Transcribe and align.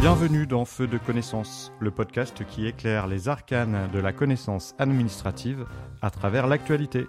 Bienvenue 0.00 0.46
dans 0.46 0.64
Feu 0.64 0.86
de 0.86 0.96
connaissance, 0.96 1.72
le 1.78 1.90
podcast 1.90 2.42
qui 2.46 2.66
éclaire 2.66 3.06
les 3.06 3.28
arcanes 3.28 3.90
de 3.92 3.98
la 3.98 4.14
connaissance 4.14 4.74
administrative 4.78 5.66
à 6.00 6.08
travers 6.08 6.46
l'actualité. 6.46 7.06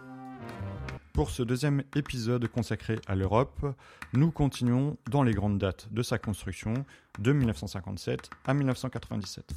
Pour 1.13 1.29
ce 1.29 1.42
deuxième 1.42 1.83
épisode 1.96 2.49
consacré 2.49 2.99
à 3.08 3.15
l'Europe, 3.15 3.65
nous 4.12 4.29
continuons 4.29 4.97
dans 5.10 5.24
les 5.24 5.33
grandes 5.33 5.58
dates 5.58 5.88
de 5.94 6.04
sa 6.04 6.17
construction 6.17 6.74
de 7.17 7.31
1957 7.31 8.29
à 8.46 8.54
1997. 8.54 9.51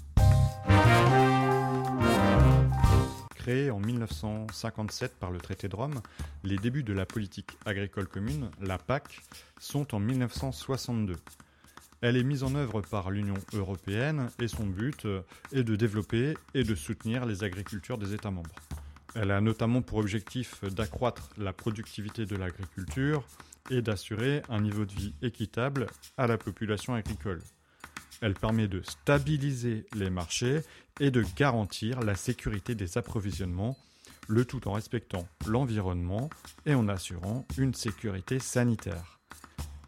Créé 3.34 3.72
en 3.72 3.80
1957 3.80 5.16
par 5.18 5.32
le 5.32 5.38
traité 5.38 5.66
de 5.66 5.74
Rome, 5.74 6.00
les 6.44 6.56
débuts 6.56 6.84
de 6.84 6.92
la 6.92 7.04
politique 7.04 7.58
agricole 7.66 8.06
commune, 8.06 8.48
la 8.60 8.78
PAC, 8.78 9.22
sont 9.58 9.92
en 9.92 9.98
1962. 9.98 11.16
Elle 12.06 12.18
est 12.18 12.22
mise 12.22 12.42
en 12.42 12.54
œuvre 12.54 12.82
par 12.82 13.10
l'Union 13.10 13.38
européenne 13.54 14.28
et 14.38 14.46
son 14.46 14.66
but 14.66 15.06
est 15.54 15.62
de 15.62 15.74
développer 15.74 16.36
et 16.52 16.62
de 16.62 16.74
soutenir 16.74 17.24
les 17.24 17.44
agricultures 17.44 17.96
des 17.96 18.12
États 18.12 18.30
membres. 18.30 18.54
Elle 19.14 19.30
a 19.30 19.40
notamment 19.40 19.80
pour 19.80 20.00
objectif 20.00 20.62
d'accroître 20.64 21.30
la 21.38 21.54
productivité 21.54 22.26
de 22.26 22.36
l'agriculture 22.36 23.24
et 23.70 23.80
d'assurer 23.80 24.42
un 24.50 24.60
niveau 24.60 24.84
de 24.84 24.92
vie 24.92 25.14
équitable 25.22 25.86
à 26.18 26.26
la 26.26 26.36
population 26.36 26.92
agricole. 26.92 27.40
Elle 28.20 28.34
permet 28.34 28.68
de 28.68 28.82
stabiliser 28.82 29.86
les 29.94 30.10
marchés 30.10 30.60
et 31.00 31.10
de 31.10 31.24
garantir 31.38 32.00
la 32.00 32.16
sécurité 32.16 32.74
des 32.74 32.98
approvisionnements, 32.98 33.78
le 34.28 34.44
tout 34.44 34.68
en 34.68 34.72
respectant 34.72 35.26
l'environnement 35.46 36.28
et 36.66 36.74
en 36.74 36.86
assurant 36.86 37.46
une 37.56 37.72
sécurité 37.72 38.40
sanitaire. 38.40 39.14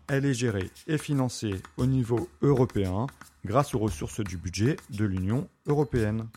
Elle 0.09 0.24
est 0.24 0.34
gérée 0.34 0.70
et 0.87 0.98
financée 0.98 1.60
au 1.77 1.87
niveau 1.87 2.28
européen 2.41 3.06
grâce 3.45 3.74
aux 3.74 3.80
ressources 3.80 4.20
du 4.20 4.37
budget 4.37 4.76
de 4.90 5.04
l'Union 5.04 5.48
européenne. 5.66 6.29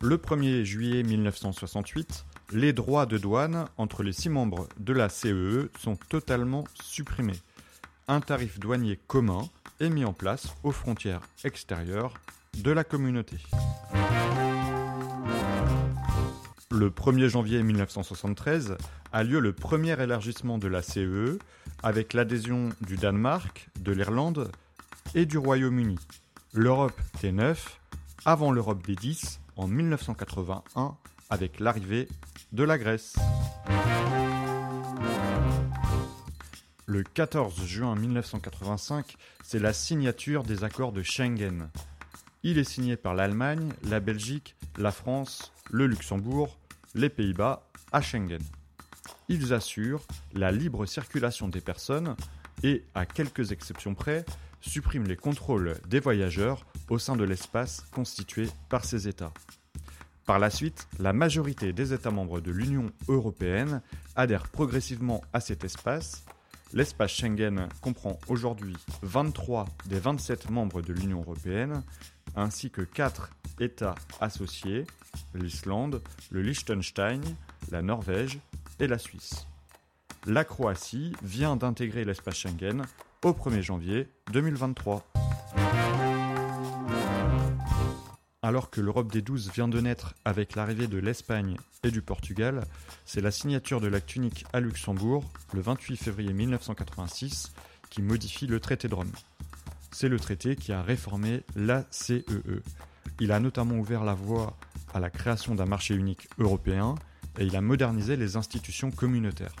Le 0.00 0.16
1er 0.16 0.64
juillet 0.64 1.04
1968, 1.04 2.26
les 2.52 2.72
droits 2.72 3.06
de 3.06 3.18
douane 3.18 3.66
entre 3.78 4.02
les 4.02 4.12
six 4.12 4.28
membres 4.28 4.68
de 4.78 4.92
la 4.92 5.08
CEE 5.08 5.32
e 5.32 5.70
sont 5.78 5.96
totalement 5.96 6.64
supprimés. 6.82 7.40
Un 8.08 8.20
tarif 8.20 8.58
douanier 8.58 8.98
commun 9.06 9.48
est 9.80 9.90
mis 9.90 10.04
en 10.04 10.12
place 10.12 10.48
aux 10.64 10.72
frontières 10.72 11.22
extérieures 11.44 12.14
de 12.58 12.72
la 12.72 12.82
communauté. 12.82 13.36
Le 16.74 16.90
1er 16.90 17.28
janvier 17.28 17.62
1973 17.62 18.76
a 19.12 19.22
lieu 19.22 19.38
le 19.38 19.52
premier 19.52 19.92
élargissement 20.02 20.58
de 20.58 20.66
la 20.66 20.82
CEE 20.82 21.04
e 21.04 21.38
avec 21.84 22.14
l'adhésion 22.14 22.70
du 22.80 22.96
Danemark, 22.96 23.68
de 23.78 23.92
l'Irlande 23.92 24.50
et 25.14 25.24
du 25.24 25.38
Royaume-Uni. 25.38 26.00
L'Europe 26.52 27.00
des 27.22 27.30
9 27.30 27.80
avant 28.24 28.50
l'Europe 28.50 28.84
des 28.84 28.96
10 28.96 29.38
en 29.54 29.68
1981 29.68 30.96
avec 31.30 31.60
l'arrivée 31.60 32.08
de 32.50 32.64
la 32.64 32.76
Grèce. 32.76 33.14
Le 36.86 37.04
14 37.04 37.64
juin 37.66 37.94
1985, 37.94 39.14
c'est 39.44 39.60
la 39.60 39.72
signature 39.72 40.42
des 40.42 40.64
accords 40.64 40.90
de 40.90 41.04
Schengen. 41.04 41.68
Il 42.42 42.58
est 42.58 42.64
signé 42.64 42.96
par 42.96 43.14
l'Allemagne, 43.14 43.72
la 43.84 44.00
Belgique, 44.00 44.56
la 44.76 44.90
France, 44.90 45.52
le 45.70 45.86
Luxembourg, 45.86 46.58
les 46.94 47.08
Pays-Bas 47.08 47.68
à 47.92 48.00
Schengen. 48.00 48.42
Ils 49.28 49.52
assurent 49.52 50.06
la 50.34 50.52
libre 50.52 50.86
circulation 50.86 51.48
des 51.48 51.60
personnes 51.60 52.16
et, 52.62 52.84
à 52.94 53.06
quelques 53.06 53.52
exceptions 53.52 53.94
près, 53.94 54.24
suppriment 54.60 55.06
les 55.06 55.16
contrôles 55.16 55.76
des 55.88 56.00
voyageurs 56.00 56.66
au 56.88 56.98
sein 56.98 57.16
de 57.16 57.24
l'espace 57.24 57.84
constitué 57.92 58.48
par 58.68 58.84
ces 58.84 59.08
États. 59.08 59.32
Par 60.26 60.38
la 60.38 60.48
suite, 60.48 60.88
la 60.98 61.12
majorité 61.12 61.72
des 61.72 61.92
États 61.92 62.10
membres 62.10 62.40
de 62.40 62.50
l'Union 62.50 62.90
européenne 63.08 63.82
adhèrent 64.16 64.48
progressivement 64.48 65.22
à 65.34 65.40
cet 65.40 65.64
espace. 65.64 66.24
L'espace 66.72 67.12
Schengen 67.12 67.68
comprend 67.82 68.18
aujourd'hui 68.28 68.74
23 69.02 69.68
des 69.86 69.98
27 69.98 70.50
membres 70.50 70.80
de 70.80 70.94
l'Union 70.94 71.20
européenne, 71.20 71.82
ainsi 72.36 72.70
que 72.70 72.80
4 72.80 73.30
États 73.60 73.94
associés, 74.20 74.86
l'Islande, 75.34 76.02
le 76.30 76.42
Liechtenstein, 76.42 77.22
la 77.70 77.82
Norvège 77.82 78.38
et 78.80 78.86
la 78.86 78.98
Suisse. 78.98 79.46
La 80.26 80.44
Croatie 80.44 81.12
vient 81.22 81.56
d'intégrer 81.56 82.04
l'espace 82.04 82.36
Schengen 82.36 82.84
au 83.22 83.32
1er 83.32 83.62
janvier 83.62 84.08
2023. 84.32 85.06
Alors 88.44 88.68
que 88.68 88.82
l'Europe 88.82 89.10
des 89.10 89.22
12 89.22 89.52
vient 89.52 89.68
de 89.68 89.80
naître 89.80 90.14
avec 90.26 90.54
l'arrivée 90.54 90.86
de 90.86 90.98
l'Espagne 90.98 91.56
et 91.82 91.90
du 91.90 92.02
Portugal, 92.02 92.64
c'est 93.06 93.22
la 93.22 93.30
signature 93.30 93.80
de 93.80 93.86
l'acte 93.86 94.16
unique 94.16 94.44
à 94.52 94.60
Luxembourg, 94.60 95.24
le 95.54 95.62
28 95.62 95.96
février 95.96 96.32
1986, 96.34 97.54
qui 97.88 98.02
modifie 98.02 98.46
le 98.46 98.60
traité 98.60 98.86
de 98.86 98.94
Rome. 98.94 99.12
C'est 99.90 100.08
le 100.08 100.18
traité 100.18 100.56
qui 100.56 100.72
a 100.72 100.82
réformé 100.82 101.42
la 101.56 101.86
CEE. 101.90 102.24
E. 102.28 102.62
Il 103.20 103.32
a 103.32 103.40
notamment 103.40 103.76
ouvert 103.76 104.04
la 104.04 104.14
voie 104.14 104.56
à 104.94 105.00
la 105.00 105.10
création 105.10 105.54
d'un 105.54 105.66
marché 105.66 105.94
unique 105.94 106.28
européen 106.38 106.94
et 107.38 107.44
il 107.44 107.56
a 107.56 107.60
modernisé 107.60 108.16
les 108.16 108.36
institutions 108.36 108.90
communautaires. 108.90 109.54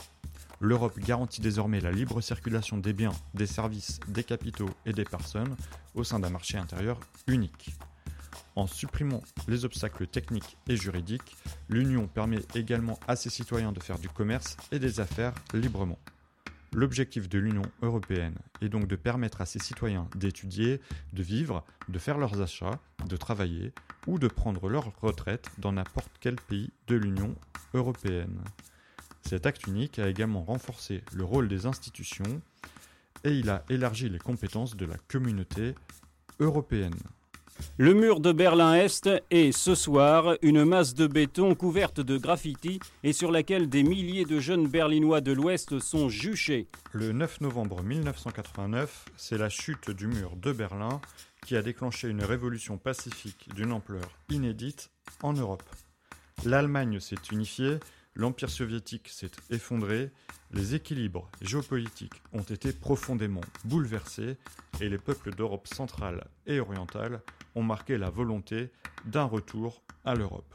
L'Europe 0.60 0.98
garantit 0.98 1.40
désormais 1.40 1.80
la 1.80 1.90
libre 1.90 2.20
circulation 2.20 2.78
des 2.78 2.92
biens, 2.92 3.12
des 3.34 3.46
services, 3.46 4.00
des 4.08 4.24
capitaux 4.24 4.70
et 4.86 4.92
des 4.92 5.04
personnes 5.04 5.56
au 5.94 6.04
sein 6.04 6.20
d'un 6.20 6.30
marché 6.30 6.56
intérieur 6.56 7.00
unique. 7.26 7.74
En 8.56 8.68
supprimant 8.68 9.22
les 9.48 9.64
obstacles 9.64 10.06
techniques 10.06 10.56
et 10.68 10.76
juridiques, 10.76 11.36
l'Union 11.68 12.06
permet 12.06 12.40
également 12.54 12.98
à 13.08 13.16
ses 13.16 13.30
citoyens 13.30 13.72
de 13.72 13.80
faire 13.80 13.98
du 13.98 14.08
commerce 14.08 14.56
et 14.70 14.78
des 14.78 15.00
affaires 15.00 15.34
librement. 15.52 15.98
L'objectif 16.74 17.28
de 17.28 17.38
l'Union 17.38 17.62
européenne 17.82 18.34
est 18.60 18.68
donc 18.68 18.88
de 18.88 18.96
permettre 18.96 19.40
à 19.40 19.46
ses 19.46 19.60
citoyens 19.60 20.08
d'étudier, 20.16 20.80
de 21.12 21.22
vivre, 21.22 21.64
de 21.88 22.00
faire 22.00 22.18
leurs 22.18 22.40
achats, 22.40 22.80
de 23.06 23.16
travailler 23.16 23.72
ou 24.08 24.18
de 24.18 24.26
prendre 24.26 24.68
leur 24.68 24.92
retraite 25.00 25.48
dans 25.58 25.70
n'importe 25.70 26.10
quel 26.18 26.34
pays 26.34 26.72
de 26.88 26.96
l'Union 26.96 27.36
européenne. 27.74 28.40
Cet 29.22 29.46
acte 29.46 29.68
unique 29.68 30.00
a 30.00 30.08
également 30.08 30.42
renforcé 30.42 31.04
le 31.14 31.22
rôle 31.22 31.46
des 31.46 31.66
institutions 31.66 32.42
et 33.22 33.38
il 33.38 33.50
a 33.50 33.64
élargi 33.70 34.08
les 34.08 34.18
compétences 34.18 34.76
de 34.76 34.84
la 34.84 34.98
communauté 35.08 35.76
européenne. 36.40 36.98
Le 37.78 37.94
mur 37.94 38.20
de 38.20 38.32
Berlin-Est 38.32 39.10
est 39.30 39.52
ce 39.52 39.74
soir 39.74 40.36
une 40.42 40.64
masse 40.64 40.94
de 40.94 41.06
béton 41.06 41.54
couverte 41.54 42.00
de 42.00 42.16
graffiti 42.16 42.80
et 43.02 43.12
sur 43.12 43.30
laquelle 43.30 43.68
des 43.68 43.82
milliers 43.82 44.24
de 44.24 44.40
jeunes 44.40 44.68
berlinois 44.68 45.20
de 45.20 45.32
l'Ouest 45.32 45.78
sont 45.78 46.08
juchés. 46.08 46.68
Le 46.92 47.12
9 47.12 47.40
novembre 47.40 47.82
1989, 47.82 49.06
c'est 49.16 49.38
la 49.38 49.48
chute 49.48 49.90
du 49.90 50.06
mur 50.06 50.36
de 50.36 50.52
Berlin 50.52 51.00
qui 51.44 51.56
a 51.56 51.62
déclenché 51.62 52.08
une 52.08 52.24
révolution 52.24 52.78
pacifique 52.78 53.48
d'une 53.54 53.72
ampleur 53.72 54.08
inédite 54.30 54.90
en 55.22 55.32
Europe. 55.32 55.62
L'Allemagne 56.44 57.00
s'est 57.00 57.16
unifiée, 57.32 57.78
l'Empire 58.14 58.50
soviétique 58.50 59.08
s'est 59.08 59.30
effondré, 59.50 60.10
les 60.52 60.74
équilibres 60.74 61.28
géopolitiques 61.40 62.22
ont 62.32 62.42
été 62.42 62.72
profondément 62.72 63.40
bouleversés 63.64 64.36
et 64.80 64.88
les 64.88 64.98
peuples 64.98 65.34
d'Europe 65.34 65.66
centrale 65.66 66.26
et 66.46 66.60
orientale 66.60 67.22
ont 67.54 67.62
marqué 67.62 67.98
la 67.98 68.10
volonté 68.10 68.70
d'un 69.04 69.24
retour 69.24 69.82
à 70.04 70.14
l'Europe. 70.14 70.54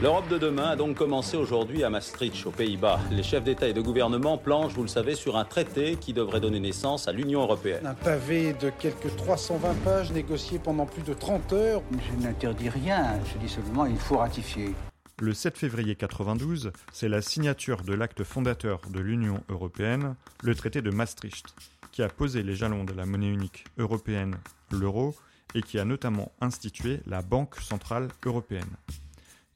L'Europe 0.00 0.28
de 0.28 0.38
demain 0.38 0.68
a 0.68 0.76
donc 0.76 0.96
commencé 0.96 1.36
aujourd'hui 1.36 1.82
à 1.82 1.90
Maastricht, 1.90 2.46
aux 2.46 2.52
Pays-Bas. 2.52 3.00
Les 3.10 3.24
chefs 3.24 3.42
d'État 3.42 3.66
et 3.66 3.72
de 3.72 3.80
gouvernement 3.80 4.38
planchent, 4.38 4.74
vous 4.74 4.82
le 4.82 4.88
savez, 4.88 5.16
sur 5.16 5.36
un 5.36 5.44
traité 5.44 5.96
qui 5.96 6.12
devrait 6.12 6.38
donner 6.38 6.60
naissance 6.60 7.08
à 7.08 7.12
l'Union 7.12 7.42
européenne. 7.42 7.84
Un 7.84 7.94
pavé 7.94 8.52
de 8.52 8.70
quelques 8.70 9.16
320 9.16 9.74
pages 9.82 10.12
négocié 10.12 10.60
pendant 10.60 10.86
plus 10.86 11.02
de 11.02 11.14
30 11.14 11.52
heures. 11.52 11.82
Je 11.90 12.22
n'interdis 12.24 12.68
rien, 12.68 13.18
je 13.24 13.38
dis 13.38 13.48
seulement 13.48 13.86
qu'il 13.86 13.98
faut 13.98 14.18
ratifier. 14.18 14.72
Le 15.18 15.34
7 15.34 15.58
février 15.58 15.96
92, 15.96 16.70
c'est 16.92 17.08
la 17.08 17.20
signature 17.20 17.82
de 17.82 17.92
l'acte 17.92 18.22
fondateur 18.22 18.80
de 18.88 19.00
l'Union 19.00 19.42
européenne, 19.48 20.14
le 20.44 20.54
traité 20.54 20.80
de 20.80 20.90
Maastricht, 20.90 21.46
qui 21.90 22.04
a 22.04 22.08
posé 22.08 22.44
les 22.44 22.54
jalons 22.54 22.84
de 22.84 22.92
la 22.92 23.04
monnaie 23.04 23.30
unique 23.32 23.64
européenne, 23.78 24.36
l'euro, 24.70 25.16
et 25.56 25.62
qui 25.62 25.76
a 25.80 25.84
notamment 25.84 26.30
institué 26.40 27.00
la 27.06 27.20
Banque 27.20 27.56
centrale 27.56 28.06
européenne. 28.24 28.76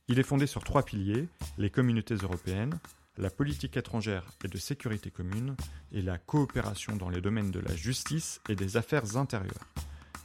Il 0.09 0.19
est 0.19 0.25
fondé 0.25 0.47
sur 0.47 0.65
trois 0.65 0.83
piliers, 0.83 1.29
les 1.59 1.71
communautés 1.71 2.15
européennes, 2.15 2.79
la 3.19 3.31
politique 3.31 3.77
étrangère 3.77 4.25
et 4.45 4.49
de 4.49 4.59
sécurité 4.59 5.11
commune, 5.11 5.55
et 5.93 6.03
la 6.03 6.19
coopération 6.19 6.97
dans 6.97 7.09
les 7.09 7.21
domaines 7.21 7.51
de 7.51 7.61
la 7.61 7.75
justice 7.77 8.41
et 8.49 8.57
des 8.57 8.77
affaires 8.77 9.17
intérieures. 9.17 9.69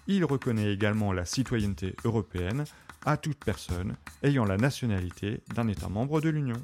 Il 0.08 0.24
reconnaît 0.26 0.72
également 0.72 1.14
la 1.14 1.26
citoyenneté 1.26 1.96
européenne 2.06 2.64
à 3.06 3.18
toute 3.18 3.44
personne 3.44 3.96
ayant 4.24 4.46
la 4.46 4.58
nationalité 4.58 5.42
d'un 5.54 5.68
État 5.68 5.90
membre 5.90 6.22
de 6.22 6.30
l'Union. 6.30 6.62